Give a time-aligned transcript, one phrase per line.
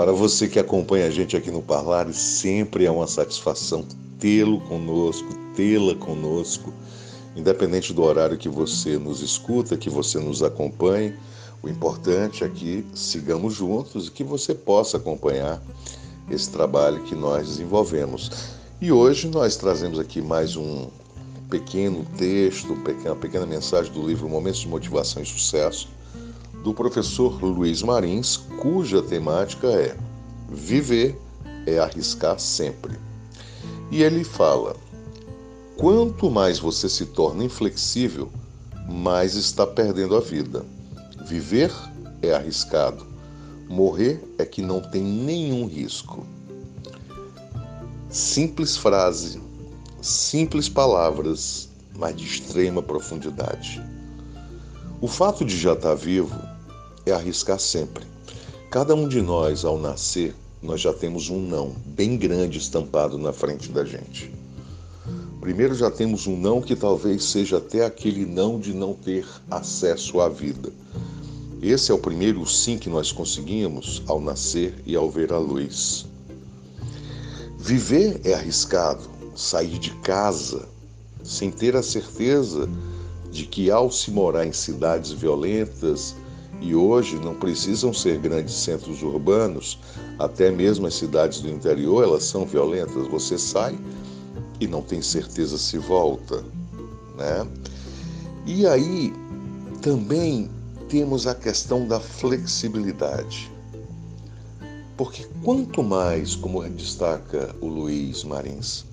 [0.00, 3.84] Para você que acompanha a gente aqui no Parlare, sempre é uma satisfação
[4.18, 6.72] tê-lo conosco, tê-la conosco,
[7.36, 11.12] independente do horário que você nos escuta, que você nos acompanhe.
[11.62, 15.62] O importante é que sigamos juntos e que você possa acompanhar
[16.30, 18.30] esse trabalho que nós desenvolvemos.
[18.80, 20.88] E hoje nós trazemos aqui mais um
[21.50, 22.72] pequeno texto,
[23.04, 25.90] uma pequena mensagem do livro Momentos de Motivação e Sucesso,
[26.62, 29.96] do professor Luiz Marins, cuja temática é
[30.52, 31.16] Viver
[31.64, 32.98] é arriscar sempre.
[33.90, 34.74] E ele fala:
[35.76, 38.28] quanto mais você se torna inflexível,
[38.88, 40.64] mais está perdendo a vida.
[41.24, 41.72] Viver
[42.20, 43.06] é arriscado,
[43.68, 46.26] morrer é que não tem nenhum risco.
[48.08, 49.40] Simples frase,
[50.02, 53.80] simples palavras, mas de extrema profundidade.
[55.02, 56.38] O fato de já estar vivo
[57.06, 58.04] é arriscar sempre.
[58.70, 63.32] Cada um de nós, ao nascer, nós já temos um não bem grande estampado na
[63.32, 64.30] frente da gente.
[65.40, 70.20] Primeiro já temos um não que talvez seja até aquele não de não ter acesso
[70.20, 70.70] à vida.
[71.62, 76.04] Esse é o primeiro sim que nós conseguimos ao nascer e ao ver a luz.
[77.56, 80.68] Viver é arriscado, sair de casa
[81.24, 82.68] sem ter a certeza
[83.30, 86.14] de que ao se morar em cidades violentas,
[86.60, 89.78] e hoje não precisam ser grandes centros urbanos,
[90.18, 93.06] até mesmo as cidades do interior, elas são violentas.
[93.08, 93.78] Você sai
[94.60, 96.44] e não tem certeza se volta,
[97.16, 97.46] né?
[98.46, 99.12] E aí
[99.80, 100.50] também
[100.88, 103.50] temos a questão da flexibilidade.
[104.98, 108.84] Porque quanto mais, como destaca o Luiz Marins,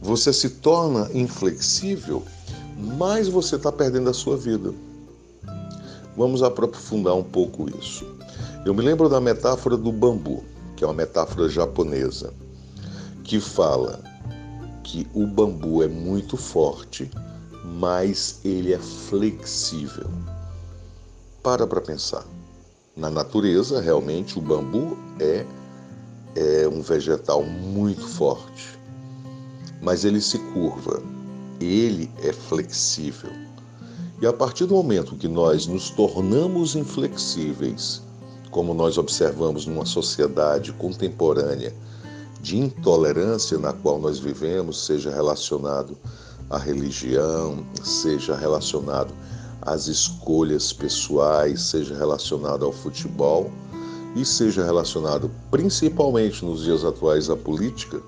[0.00, 2.24] você se torna inflexível,
[2.76, 4.72] mais você está perdendo a sua vida.
[6.16, 8.06] Vamos aprofundar um pouco isso.
[8.64, 10.42] Eu me lembro da metáfora do bambu,
[10.76, 12.32] que é uma metáfora japonesa,
[13.24, 14.02] que fala
[14.82, 17.10] que o bambu é muito forte,
[17.64, 20.10] mas ele é flexível.
[21.42, 22.24] Para para pensar.
[22.96, 25.46] Na natureza, realmente, o bambu é,
[26.34, 28.79] é um vegetal muito forte,
[29.80, 31.02] mas ele se curva,
[31.60, 33.30] ele é flexível.
[34.20, 38.02] E a partir do momento que nós nos tornamos inflexíveis,
[38.50, 41.74] como nós observamos numa sociedade contemporânea
[42.42, 45.96] de intolerância na qual nós vivemos, seja relacionado
[46.48, 49.14] à religião, seja relacionado
[49.62, 53.50] às escolhas pessoais, seja relacionado ao futebol
[54.16, 58.02] e seja relacionado principalmente nos dias atuais à política,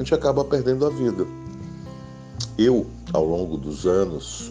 [0.00, 1.26] a gente acaba perdendo a vida.
[2.56, 4.50] Eu, ao longo dos anos,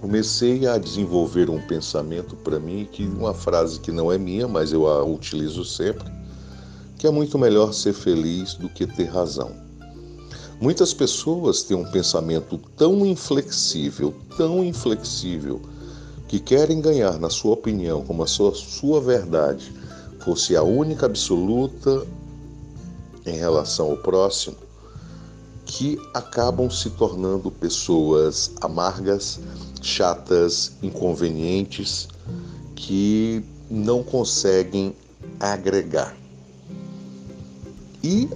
[0.00, 4.72] comecei a desenvolver um pensamento para mim que uma frase que não é minha, mas
[4.72, 6.12] eu a utilizo sempre,
[6.98, 9.52] que é muito melhor ser feliz do que ter razão.
[10.60, 15.62] Muitas pessoas têm um pensamento tão inflexível, tão inflexível,
[16.26, 19.72] que querem ganhar, na sua opinião, como a sua, sua verdade
[20.24, 22.04] fosse a única absoluta
[23.24, 24.56] em relação ao próximo,
[25.74, 29.40] que acabam se tornando pessoas amargas,
[29.80, 32.08] chatas, inconvenientes,
[32.76, 34.94] que não conseguem
[35.40, 36.14] agregar.
[38.04, 38.28] E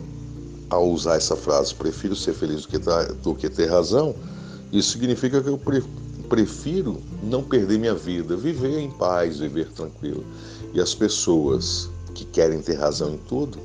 [0.70, 2.78] ao usar essa frase, prefiro ser feliz do que,
[3.22, 4.14] do que ter razão,
[4.72, 5.60] isso significa que eu
[6.30, 10.24] prefiro não perder minha vida, viver em paz, viver tranquilo.
[10.72, 13.58] E as pessoas que querem ter razão em tudo,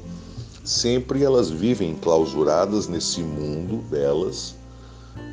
[0.64, 4.56] sempre elas vivem clausuradas nesse mundo delas,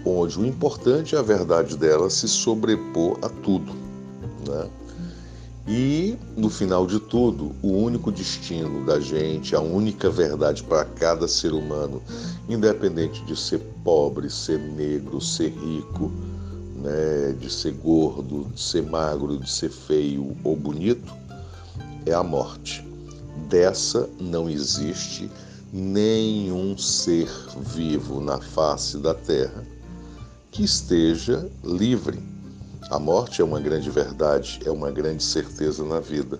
[0.04, 3.72] onde o importante é a verdade delas se sobrepor a tudo.
[4.46, 4.68] Né?
[5.70, 11.28] E, no final de tudo, o único destino da gente, a única verdade para cada
[11.28, 12.02] ser humano,
[12.48, 16.10] independente de ser pobre, ser negro, ser rico,
[16.76, 21.12] né, de ser gordo, de ser magro, de ser feio ou bonito,
[22.06, 22.87] é a morte.
[23.48, 25.30] Dessa não existe
[25.72, 27.28] nenhum ser
[27.74, 29.66] vivo na face da terra
[30.50, 32.18] que esteja livre.
[32.90, 36.38] A morte é uma grande verdade, é uma grande certeza na vida.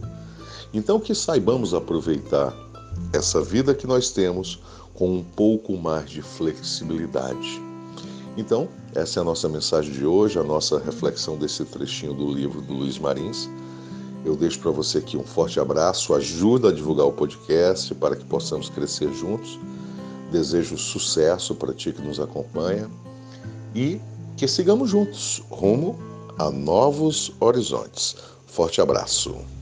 [0.75, 2.55] Então, que saibamos aproveitar
[3.13, 4.61] essa vida que nós temos
[4.93, 7.63] com um pouco mais de flexibilidade.
[8.37, 12.61] Então, essa é a nossa mensagem de hoje, a nossa reflexão desse trechinho do livro
[12.61, 13.49] do Luiz Marins.
[14.25, 18.25] Eu deixo para você aqui um forte abraço, ajuda a divulgar o podcast para que
[18.25, 19.59] possamos crescer juntos.
[20.31, 22.91] Desejo sucesso para ti que nos acompanha
[23.75, 24.01] e
[24.37, 25.99] que sigamos juntos rumo
[26.39, 28.17] a novos horizontes.
[28.47, 29.58] Forte abraço.